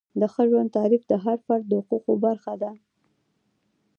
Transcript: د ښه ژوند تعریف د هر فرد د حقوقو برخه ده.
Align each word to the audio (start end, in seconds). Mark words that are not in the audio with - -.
د 0.19 0.21
ښه 0.33 0.43
ژوند 0.49 0.73
تعریف 0.77 1.03
د 1.07 1.13
هر 1.23 1.37
فرد 1.45 1.65
د 1.69 1.73
حقوقو 1.81 2.13
برخه 2.25 2.53
ده. 2.61 2.71